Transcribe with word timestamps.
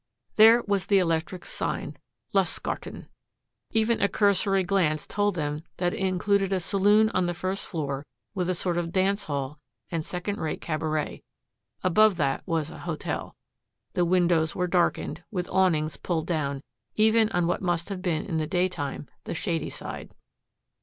There 0.35 0.63
was 0.63 0.87
the 0.87 0.97
electric 0.97 1.45
sign 1.45 1.95
"Lustgarten." 2.33 3.07
Even 3.69 4.01
a 4.01 4.07
cursory 4.07 4.63
glance 4.63 5.05
told 5.05 5.35
them 5.35 5.61
that 5.77 5.93
it 5.93 5.99
included 5.99 6.51
a 6.51 6.59
saloon 6.59 7.09
on 7.09 7.27
the 7.27 7.35
first 7.35 7.63
floor, 7.67 8.03
with 8.33 8.49
a 8.49 8.55
sort 8.55 8.79
of 8.79 8.91
dance 8.91 9.25
hall 9.25 9.59
and 9.91 10.03
second 10.03 10.39
rate 10.39 10.59
cabaret. 10.59 11.21
Above 11.83 12.17
that 12.17 12.41
was 12.47 12.71
a 12.71 12.79
hotel. 12.79 13.35
The 13.93 14.03
windows 14.03 14.55
were 14.55 14.65
darkened, 14.65 15.23
with 15.29 15.47
awnings 15.49 15.97
pulled 15.97 16.25
down, 16.25 16.61
even 16.95 17.29
on 17.29 17.45
what 17.45 17.61
must 17.61 17.89
have 17.89 18.01
been 18.01 18.25
in 18.25 18.37
the 18.37 18.47
daytime 18.47 19.07
the 19.25 19.35
shady 19.35 19.69
side. 19.69 20.15